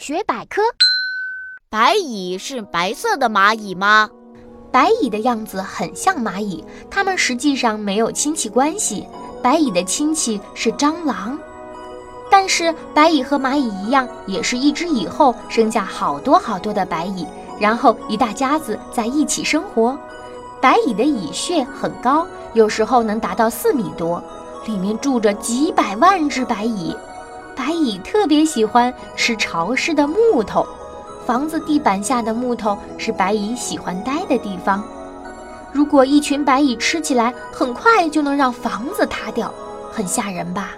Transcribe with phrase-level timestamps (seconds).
[0.00, 0.62] 大学百科：
[1.68, 4.08] 白蚁是白色的蚂蚁吗？
[4.72, 9.06] 白蚁的样子很像蚂蚁，它们实际上没有亲戚关系。
[9.42, 11.38] 白蚁的亲戚是蟑螂。
[12.30, 17.26] 但是白蚁和蚂蚁一样，也是一只蚁后生下好多好多的白蚁，
[17.60, 19.98] 然后一大家子在一起生活。
[20.62, 24.24] 白蚁的蚁穴很高，有时候能达到四米多，
[24.64, 26.96] 里面住着几百万只白蚁。
[27.56, 30.66] 白蚁特别喜欢吃潮湿的木头，
[31.26, 34.82] 房子地板下的木头是白蚁喜欢待的地方。
[35.72, 39.52] 如果一群白蚁吃起来，很快就能让房子塌掉，
[39.92, 40.70] 很吓人吧？